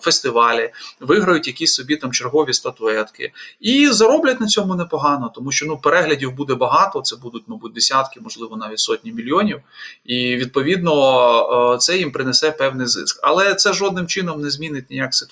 фестивалі, 0.00 0.70
виграють 1.00 1.46
якісь 1.46 1.74
собі 1.74 1.96
там 1.96 2.12
чергові 2.12 2.52
статуетки. 2.52 3.32
І 3.60 3.88
зароблять 3.88 4.40
на 4.40 4.46
цьому 4.46 4.74
непогано, 4.74 5.32
тому 5.34 5.52
що 5.52 5.66
ну, 5.66 5.78
переглядів 5.78 6.32
буде 6.32 6.54
багато, 6.54 7.00
це 7.00 7.16
будуть, 7.16 7.42
мабуть, 7.46 7.72
десятки, 7.72 8.20
можливо, 8.20 8.56
навіть 8.56 8.78
сотні 8.78 9.12
мільйонів. 9.12 9.60
І 10.04 10.36
відповідно 10.36 11.74
е, 11.74 11.78
це 11.78 11.98
їм 11.98 12.12
принесе 12.12 12.50
певний 12.50 12.86
зиск. 12.86 13.20
Але 13.22 13.54
це 13.54 13.72
жодним 13.72 14.06
чином 14.06 14.40
не 14.40 14.50
змінить 14.50 14.90
ніяк 14.90 15.14
ситуацію 15.14 15.23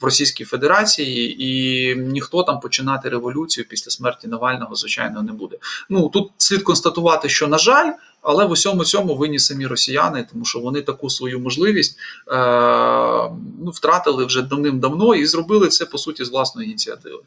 в 0.00 0.04
Російській 0.04 0.44
Федерації, 0.44 1.44
і 1.44 1.96
ніхто 1.96 2.42
там 2.42 2.60
починати 2.60 3.08
революцію 3.08 3.66
після 3.68 3.90
смерті 3.90 4.28
Навального, 4.28 4.74
звичайно, 4.74 5.22
не 5.22 5.32
буде. 5.32 5.56
Ну 5.88 6.08
тут 6.08 6.30
слід 6.38 6.62
констатувати, 6.62 7.28
що 7.28 7.48
на 7.48 7.58
жаль. 7.58 7.92
Але 8.22 8.44
в 8.44 8.50
усьому 8.50 8.84
цьому 8.84 9.16
винні 9.16 9.38
самі 9.38 9.66
росіяни, 9.66 10.26
тому 10.32 10.44
що 10.44 10.58
вони 10.58 10.82
таку 10.82 11.10
свою 11.10 11.40
можливість 11.40 11.98
е, 11.98 12.34
ну, 13.60 13.70
втратили 13.74 14.24
вже 14.24 14.42
давним-давно 14.42 15.14
і 15.14 15.26
зробили 15.26 15.68
це 15.68 15.86
по 15.86 15.98
суті 15.98 16.24
з 16.24 16.30
власної 16.30 16.68
ініціативи. 16.68 17.18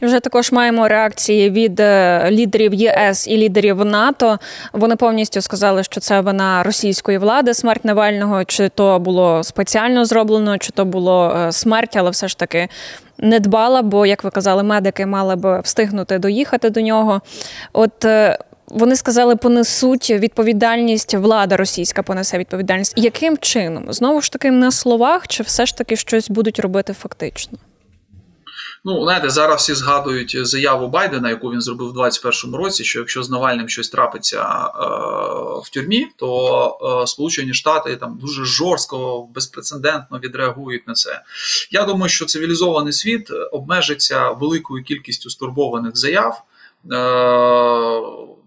І 0.00 0.06
вже 0.06 0.20
також 0.20 0.52
маємо 0.52 0.88
реакції 0.88 1.50
від 1.50 1.80
е, 1.80 2.28
лідерів 2.30 2.74
ЄС 2.74 3.28
і 3.28 3.36
лідерів 3.36 3.84
НАТО. 3.84 4.38
Вони 4.72 4.96
повністю 4.96 5.40
сказали, 5.40 5.84
що 5.84 6.00
це 6.00 6.20
вина 6.20 6.62
російської 6.62 7.18
влади, 7.18 7.54
смерть 7.54 7.84
Навального, 7.84 8.44
чи 8.44 8.68
то 8.68 8.98
було 8.98 9.44
спеціально 9.44 10.04
зроблено, 10.04 10.58
чи 10.58 10.72
то 10.72 10.84
було 10.84 11.36
е, 11.36 11.52
смерть, 11.52 11.96
але 11.96 12.10
все 12.10 12.28
ж 12.28 12.38
таки 12.38 12.68
не 13.18 13.40
дбала. 13.40 13.82
Бо, 13.82 14.06
як 14.06 14.24
ви 14.24 14.30
казали, 14.30 14.62
медики 14.62 15.06
мали 15.06 15.36
б 15.36 15.60
встигнути 15.60 16.18
доїхати 16.18 16.70
до 16.70 16.80
нього. 16.80 17.20
От 17.72 18.04
е, 18.04 18.38
вони 18.68 18.96
сказали, 18.96 19.36
понесуть 19.36 20.10
відповідальність, 20.10 21.14
влада 21.14 21.56
російська 21.56 22.02
понесе 22.02 22.38
відповідальність. 22.38 22.92
Яким 22.96 23.38
чином 23.38 23.84
знову 23.88 24.20
ж 24.20 24.32
таки 24.32 24.50
на 24.50 24.70
словах, 24.70 25.28
чи 25.28 25.42
все 25.42 25.66
ж 25.66 25.76
таки 25.76 25.96
щось 25.96 26.30
будуть 26.30 26.60
робити 26.60 26.92
фактично? 26.92 27.58
Ну, 28.86 29.04
знаєте, 29.04 29.30
зараз 29.30 29.60
всі 29.60 29.74
згадують 29.74 30.46
заяву 30.46 30.88
Байдена, 30.88 31.30
яку 31.30 31.52
він 31.52 31.60
зробив 31.60 31.88
у 31.88 31.92
2021 31.92 32.56
році. 32.56 32.84
Що 32.84 32.98
якщо 32.98 33.22
з 33.22 33.30
Навальним 33.30 33.68
щось 33.68 33.88
трапиться 33.88 34.40
е, 34.40 34.70
в 35.64 35.70
тюрмі, 35.72 36.06
то 36.16 37.02
е, 37.02 37.06
Сполучені 37.06 37.54
Штати 37.54 37.96
там 37.96 38.18
дуже 38.20 38.44
жорстко, 38.44 39.28
безпрецедентно 39.34 40.18
відреагують 40.18 40.88
на 40.88 40.94
це. 40.94 41.22
Я 41.70 41.84
думаю, 41.84 42.08
що 42.08 42.24
цивілізований 42.24 42.92
світ 42.92 43.30
обмежиться 43.52 44.30
великою 44.30 44.84
кількістю 44.84 45.30
стурбованих 45.30 45.96
заяв. 45.96 46.42
Е, 46.92 46.96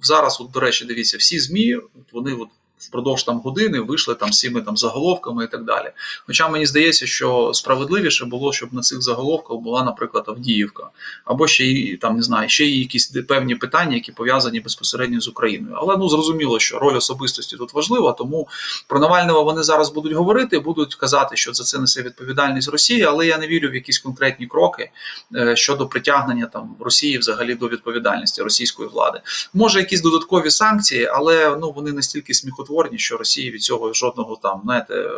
зараз, 0.02 0.38
от, 0.42 0.52
до 0.52 0.60
речі, 0.60 0.86
дивіться, 0.86 1.18
всі 1.18 1.40
змі 1.40 1.78
вони 2.14 2.34
от 2.34 2.50
впродовж 2.80 3.24
там 3.24 3.40
години 3.40 3.80
вийшли 3.80 4.16
там 4.16 4.32
цими 4.32 4.62
там 4.62 4.78
заголовками 4.78 5.44
і 5.44 5.48
так 5.48 5.64
далі. 5.64 5.92
Хоча 6.26 6.50
мені 6.50 6.66
здається, 6.66 7.06
що 7.08 7.52
справедливіше 7.54 8.26
було, 8.26 8.54
щоб 8.54 8.74
на 8.74 8.82
цих 8.82 9.02
заголовках 9.02 9.58
була, 9.58 9.84
наприклад, 9.84 10.24
Авдіївка, 10.28 10.90
або 11.26 11.48
ще 11.48 11.66
й 11.66 11.98
там 11.98 12.16
не 12.16 12.24
знаю, 12.24 12.50
ще 12.50 12.66
й 12.66 12.80
якісь 12.80 13.08
певні 13.28 13.56
питання, 13.56 13.96
які 13.96 14.12
пов'язані 14.12 14.60
безпосередньо 14.60 15.22
з 15.22 15.28
Україною. 15.28 15.76
Але 15.80 15.98
ну 15.98 16.10
зрозуміло, 16.10 16.60
що 16.60 16.80
роль 16.80 16.96
особистості 16.96 17.58
тут 17.58 17.74
важлива, 17.74 18.12
тому 18.12 18.48
про 18.88 19.00
Навального 19.00 19.44
вони 19.44 19.64
зараз 19.64 19.90
будуть 19.90 20.14
говорити, 20.14 20.60
будуть 20.60 20.96
казати, 20.96 21.36
що 21.36 21.54
за 21.54 21.64
це 21.64 21.80
несе 21.80 22.02
відповідальність 22.02 22.70
Росії, 22.70 23.04
але 23.04 23.28
я 23.28 23.38
не 23.38 23.48
вірю 23.48 23.70
в 23.70 23.76
якісь 23.76 24.00
конкретні 24.00 24.48
кроки 24.48 24.92
е, 25.36 25.56
щодо 25.56 25.88
притягнення 25.88 26.46
там 26.46 26.76
Росії 26.80 27.18
взагалі 27.18 27.56
до 27.56 27.68
відповідальності 27.68 28.42
російської 28.42 28.90
влади. 28.90 29.22
Може, 29.54 29.80
якісь 29.80 30.02
додаткові 30.02 30.52
санкції, 30.52 31.06
але 31.06 31.58
ну 31.62 31.72
вони 31.72 31.92
настільки 31.92 32.34
сміхотворні, 32.34 32.67
сміхотворні, 32.68 32.98
що 32.98 33.18
Росії 33.18 33.52
від 33.52 33.64
цього 33.64 33.94
жодного 33.94 34.40
там, 34.44 34.62
знаєте, 34.64 34.94
е, 34.94 35.10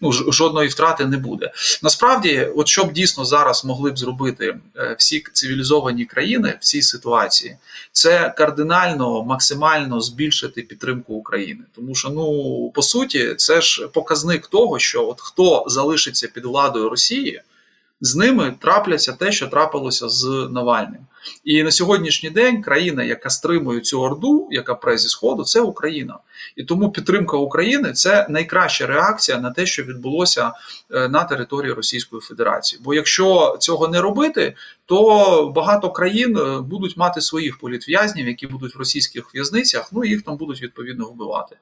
ну, 0.00 0.12
жодної 0.12 0.68
втрати 0.68 1.06
не 1.06 1.16
буде. 1.16 1.52
Насправді, 1.82 2.48
от 2.56 2.68
що 2.68 2.84
б 2.84 2.92
дійсно 2.92 3.24
зараз 3.24 3.64
могли 3.64 3.90
б 3.90 3.98
зробити 3.98 4.58
е, 4.76 4.96
всі 4.98 5.24
цивілізовані 5.32 6.04
країни 6.04 6.58
в 6.60 6.64
цій 6.64 6.82
ситуації, 6.82 7.56
це 7.92 8.34
кардинально 8.36 9.24
максимально 9.24 10.00
збільшити 10.00 10.62
підтримку 10.62 11.14
України. 11.14 11.64
Тому 11.74 11.94
що, 11.94 12.08
ну 12.10 12.72
по 12.74 12.82
суті, 12.82 13.34
це 13.34 13.60
ж 13.60 13.88
показник 13.88 14.46
того, 14.46 14.78
що 14.78 15.08
от 15.08 15.20
хто 15.20 15.64
залишиться 15.68 16.28
під 16.28 16.44
владою 16.44 16.88
Росії 16.88 17.42
з 18.00 18.16
ними 18.16 18.54
трапляться 18.60 19.12
те, 19.12 19.32
що 19.32 19.46
трапилося 19.46 20.08
з 20.08 20.48
Навальним. 20.52 21.06
І 21.44 21.62
на 21.62 21.70
сьогоднішній 21.70 22.30
день 22.30 22.62
країна, 22.62 23.04
яка 23.04 23.30
стримує 23.30 23.80
цю 23.80 24.00
орду, 24.00 24.48
яка 24.50 24.74
пре 24.74 24.98
зі 24.98 25.08
сходу, 25.08 25.44
це 25.44 25.60
Україна. 25.60 26.18
І 26.56 26.64
тому 26.64 26.90
підтримка 26.90 27.36
України 27.36 27.92
це 27.92 28.26
найкраща 28.28 28.86
реакція 28.86 29.38
на 29.38 29.50
те, 29.50 29.66
що 29.66 29.82
відбулося 29.82 30.52
е, 30.90 31.08
на 31.08 31.24
території 31.24 31.72
Російської 31.72 32.20
Федерації. 32.22 32.80
Бо 32.84 32.94
якщо 32.94 33.56
цього 33.60 33.88
не 33.88 34.00
робити, 34.00 34.54
то 34.86 35.52
багато 35.54 35.90
країн 35.90 36.38
е, 36.38 36.60
будуть 36.60 36.96
мати 36.96 37.20
своїх 37.20 37.58
політв'язнів, 37.58 38.28
які 38.28 38.46
будуть 38.46 38.74
в 38.74 38.78
російських 38.78 39.34
в'язницях, 39.34 39.88
ну 39.92 40.04
і 40.04 40.08
їх 40.08 40.22
там 40.22 40.36
будуть 40.36 40.62
відповідно 40.62 41.06
вбивати. 41.06 41.56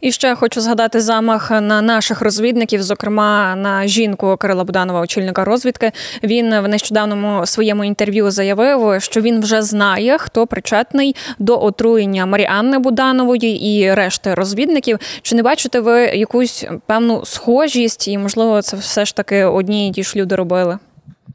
І 0.00 0.12
ще 0.12 0.34
хочу 0.34 0.60
згадати 0.60 1.00
замах 1.00 1.50
на 1.50 1.82
наших 1.82 2.22
розвідників, 2.22 2.82
зокрема 2.82 3.56
на 3.56 3.86
жінку 3.86 4.36
Кирила 4.36 4.64
Буданова, 4.64 5.00
очільника 5.00 5.44
розвідки. 5.44 5.92
Він 6.22 6.60
в 6.60 6.68
нещодавному 6.68 7.46
своєму 7.46 7.84
інтерв'ю 7.84 8.30
заявив, 8.30 9.02
що 9.02 9.20
він 9.20 9.40
вже 9.40 9.62
знає, 9.62 10.18
хто 10.18 10.46
причетний 10.46 11.16
до 11.38 11.62
отруєння 11.62 12.26
Маріанни 12.26 12.78
Буданової 12.78 13.72
і 13.72 13.94
решти 13.94 14.34
розвідників. 14.34 14.98
Чи 15.22 15.36
не 15.36 15.42
бачите 15.42 15.80
ви 15.80 16.00
якусь 16.02 16.66
певну 16.86 17.24
схожість, 17.24 18.08
і 18.08 18.18
можливо, 18.18 18.62
це 18.62 18.76
все 18.76 19.04
ж 19.04 19.16
таки 19.16 19.44
одні 19.44 19.88
і 19.88 19.92
ті 19.92 20.02
ж 20.02 20.12
люди 20.16 20.34
робили? 20.34 20.78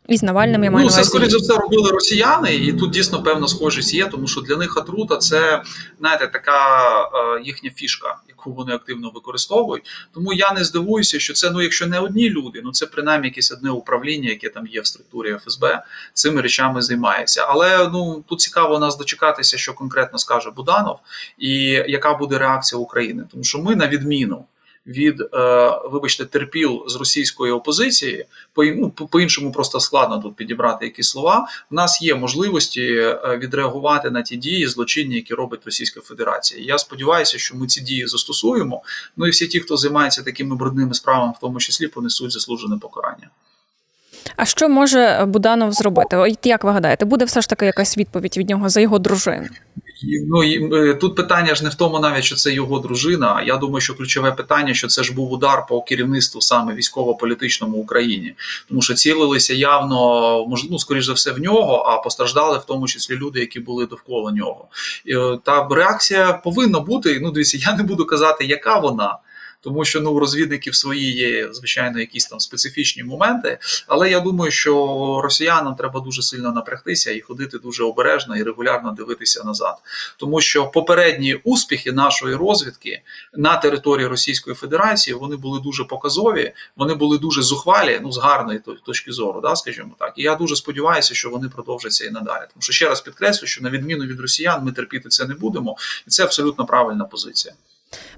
І 0.07 0.17
з 0.17 0.23
Навальним 0.23 0.63
я 0.63 0.71
маю 0.71 0.85
Ну, 0.85 0.91
це, 0.91 1.03
скоріше 1.03 1.29
за 1.29 1.37
все, 1.37 1.53
робили 1.53 1.91
росіяни, 1.91 2.55
і 2.55 2.73
тут 2.73 2.91
дійсно 2.91 3.23
певна 3.23 3.47
схожість 3.47 3.93
є, 3.93 4.05
тому 4.05 4.27
що 4.27 4.41
для 4.41 4.55
них 4.55 4.77
отрута 4.77 5.17
це 5.17 5.63
знаєте, 5.99 6.27
така 6.27 6.57
е, 7.01 7.41
їхня 7.43 7.69
фішка, 7.75 8.17
яку 8.27 8.53
вони 8.53 8.73
активно 8.73 9.09
використовують. 9.09 9.83
Тому 10.13 10.33
я 10.33 10.53
не 10.53 10.63
здивуюся, 10.63 11.19
що 11.19 11.33
це 11.33 11.51
ну, 11.51 11.61
якщо 11.61 11.87
не 11.87 11.99
одні 11.99 12.29
люди, 12.29 12.61
ну 12.63 12.71
це 12.71 12.85
принаймні 12.85 13.27
якесь 13.27 13.51
одне 13.51 13.71
управління, 13.71 14.29
яке 14.29 14.49
там 14.49 14.67
є 14.67 14.81
в 14.81 14.87
структурі 14.87 15.37
ФСБ, 15.45 15.83
цими 16.13 16.41
речами 16.41 16.81
займається. 16.81 17.45
Але 17.49 17.89
ну 17.93 18.23
тут 18.27 18.39
цікаво 18.39 18.79
нас 18.79 18.97
дочекатися, 18.97 19.57
що 19.57 19.73
конкретно 19.73 20.19
скаже 20.19 20.51
Буданов, 20.51 20.99
і 21.37 21.53
яка 21.87 22.13
буде 22.13 22.37
реакція 22.37 22.79
України, 22.79 23.23
тому 23.31 23.43
що 23.43 23.59
ми 23.59 23.75
на 23.75 23.87
відміну 23.87 24.45
від, 24.87 25.21
е, 25.21 25.27
вибачте, 25.91 26.25
терпіл 26.25 26.83
з 26.87 26.95
російської 26.95 27.51
опозиції, 27.51 28.25
по 28.53 28.63
ну, 28.65 28.89
по 28.89 29.19
іншому 29.19 29.51
просто 29.51 29.79
складно 29.79 30.19
тут 30.19 30.35
підібрати 30.35 30.85
якісь 30.85 31.09
слова. 31.09 31.47
У 31.71 31.75
нас 31.75 32.01
є 32.01 32.15
можливості 32.15 32.81
е, 32.81 33.37
відреагувати 33.41 34.09
на 34.09 34.21
ті 34.21 34.35
дії 34.35 34.67
злочинні, 34.67 35.15
які 35.15 35.33
робить 35.33 35.61
Російська 35.65 36.01
Федерація. 36.01 36.63
Я 36.65 36.77
сподіваюся, 36.77 37.37
що 37.37 37.57
ми 37.57 37.67
ці 37.67 37.81
дії 37.81 38.07
застосуємо. 38.07 38.81
Ну 39.17 39.27
і 39.27 39.29
всі 39.29 39.47
ті, 39.47 39.59
хто 39.59 39.77
займається 39.77 40.23
такими 40.23 40.55
брудними 40.55 40.93
справами, 40.93 41.33
в 41.37 41.39
тому 41.41 41.59
числі 41.59 41.87
понесуть 41.87 42.31
заслужене 42.31 42.77
покарання. 42.77 43.29
А 44.35 44.45
що 44.45 44.69
може 44.69 45.25
Буданов 45.27 45.71
зробити? 45.71 46.35
Як 46.43 46.63
ви 46.63 46.71
гадаєте, 46.71 47.05
буде 47.05 47.25
все 47.25 47.41
ж 47.41 47.49
таки 47.49 47.65
якась 47.65 47.97
відповідь 47.97 48.37
від 48.37 48.49
нього 48.49 48.69
за 48.69 48.81
його 48.81 48.99
дружину? 48.99 49.47
Ну 50.27 50.43
і 50.43 50.93
тут 50.93 51.15
питання 51.15 51.55
ж 51.55 51.63
не 51.63 51.69
в 51.69 51.75
тому, 51.75 51.99
навіть 51.99 52.23
що 52.23 52.35
це 52.35 52.53
його 52.53 52.79
дружина. 52.79 53.43
Я 53.45 53.57
думаю, 53.57 53.81
що 53.81 53.95
ключове 53.95 54.31
питання, 54.31 54.73
що 54.73 54.87
це 54.87 55.03
ж 55.03 55.13
був 55.13 55.31
удар 55.31 55.65
по 55.67 55.81
керівництву 55.81 56.41
саме 56.41 56.73
військово-політичному 56.73 57.77
Україні, 57.77 58.35
тому 58.69 58.81
що 58.81 58.93
цілилися 58.93 59.53
явно 59.53 60.47
ну, 60.69 60.79
скоріш 60.79 61.05
за 61.05 61.13
все 61.13 61.31
в 61.31 61.39
нього, 61.39 61.75
а 61.75 61.97
постраждали 61.97 62.57
в 62.57 62.63
тому 62.65 62.87
числі 62.87 63.15
люди, 63.15 63.39
які 63.39 63.59
були 63.59 63.85
довкола 63.85 64.31
нього. 64.31 64.67
Е, 65.07 65.39
та 65.43 65.67
реакція 65.71 66.33
повинна 66.33 66.79
бути. 66.79 67.19
Ну, 67.21 67.31
дивіться, 67.31 67.57
я 67.61 67.75
не 67.75 67.83
буду 67.83 68.05
казати, 68.05 68.45
яка 68.45 68.79
вона 68.79 69.17
тому 69.63 69.85
що 69.85 70.01
ну 70.01 70.11
у 70.11 70.19
розвідників 70.19 70.75
свої 70.75 71.11
є 71.11 71.53
звичайно 71.53 71.99
якісь 71.99 72.25
там 72.25 72.39
специфічні 72.39 73.03
моменти. 73.03 73.57
Але 73.87 74.11
я 74.11 74.19
думаю, 74.19 74.51
що 74.51 75.21
росіянам 75.23 75.75
треба 75.75 75.99
дуже 75.99 76.21
сильно 76.21 76.51
напрягтися 76.51 77.11
і 77.11 77.21
ходити 77.21 77.57
дуже 77.57 77.83
обережно 77.83 78.37
і 78.37 78.43
регулярно 78.43 78.91
дивитися 78.91 79.43
назад, 79.43 79.75
тому 80.17 80.41
що 80.41 80.67
попередні 80.67 81.33
успіхи 81.33 81.91
нашої 81.91 82.35
розвідки 82.35 83.01
на 83.33 83.57
території 83.57 84.07
Російської 84.07 84.55
Федерації 84.55 85.13
вони 85.13 85.35
були 85.35 85.59
дуже 85.59 85.83
показові, 85.83 86.53
вони 86.75 86.93
були 86.93 87.17
дуже 87.17 87.41
зухвалі, 87.41 87.99
ну 88.03 88.11
з 88.11 88.17
гарної 88.17 88.61
точки 88.85 89.11
зору, 89.11 89.41
да, 89.41 89.55
скажімо 89.55 89.95
так. 89.99 90.13
І 90.17 90.23
я 90.23 90.35
дуже 90.35 90.55
сподіваюся, 90.55 91.13
що 91.13 91.29
вони 91.29 91.49
продовжаться 91.49 92.05
і 92.05 92.09
надалі. 92.09 92.45
Тому 92.53 92.61
що 92.61 92.73
ще 92.73 92.89
раз 92.89 93.01
підкреслю, 93.01 93.47
що 93.47 93.63
на 93.63 93.69
відміну 93.69 94.05
від 94.05 94.19
росіян 94.19 94.63
ми 94.63 94.71
терпіти 94.71 95.09
це 95.09 95.25
не 95.25 95.33
будемо, 95.33 95.77
і 96.07 96.09
це 96.09 96.23
абсолютно 96.23 96.65
правильна 96.65 97.05
позиція. 97.05 97.53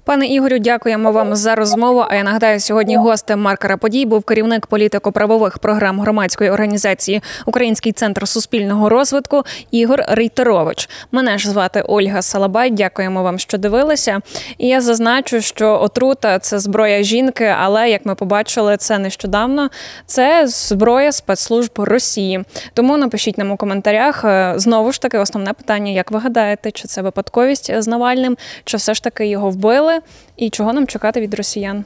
Пане 0.06 0.26
Ігорю, 0.26 0.58
дякуємо 0.58 1.12
вам 1.12 1.36
за 1.36 1.54
розмову. 1.54 2.04
А 2.08 2.14
я 2.14 2.22
нагадаю, 2.22 2.60
сьогодні 2.60 2.96
гостем 2.96 3.40
маркера 3.40 3.76
подій 3.76 4.06
був 4.06 4.24
керівник 4.24 4.66
політико-правових 4.66 5.58
програм 5.58 6.00
громадської 6.00 6.50
організації 6.50 7.22
Український 7.46 7.92
центр 7.92 8.28
суспільного 8.28 8.88
розвитку 8.88 9.42
Ігор 9.70 10.02
Рейтерович. 10.08 10.88
Мене 11.12 11.38
ж 11.38 11.50
звати 11.50 11.82
Ольга 11.88 12.22
Салабай. 12.22 12.70
Дякуємо 12.70 13.22
вам, 13.22 13.38
що 13.38 13.58
дивилися. 13.58 14.20
І 14.58 14.68
я 14.68 14.80
зазначу, 14.80 15.40
що 15.40 15.80
отрута 15.82 16.38
це 16.38 16.58
зброя 16.58 17.02
жінки, 17.02 17.54
але 17.60 17.90
як 17.90 18.06
ми 18.06 18.14
побачили, 18.14 18.76
це 18.76 18.98
нещодавно. 18.98 19.70
Це 20.06 20.46
зброя 20.46 21.12
спецслужб 21.12 21.72
Росії. 21.76 22.44
Тому 22.74 22.96
напишіть 22.96 23.38
нам 23.38 23.50
у 23.50 23.56
коментарях 23.56 24.24
е, 24.24 24.54
знову 24.56 24.92
ж 24.92 25.00
таки 25.00 25.18
основне 25.18 25.52
питання: 25.52 25.92
як 25.92 26.10
ви 26.10 26.18
гадаєте, 26.18 26.70
чи 26.70 26.88
це 26.88 27.02
випадковість 27.02 27.82
з 27.82 27.86
Навальним, 27.86 28.36
чи 28.64 28.76
все 28.76 28.94
ж 28.94 29.02
таки 29.02 29.26
його 29.26 29.50
вбили, 29.66 30.00
і 30.36 30.50
чого 30.50 30.72
нам 30.72 30.86
чекати 30.86 31.20
від 31.20 31.34
росіян? 31.34 31.84